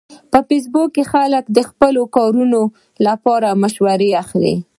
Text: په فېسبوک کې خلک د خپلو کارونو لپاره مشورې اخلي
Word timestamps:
په 0.31 0.39
فېسبوک 0.47 0.89
کې 0.95 1.03
خلک 1.13 1.43
د 1.57 1.59
خپلو 1.69 2.01
کارونو 2.15 2.61
لپاره 3.07 3.47
مشورې 3.61 4.09
اخلي 4.23 4.55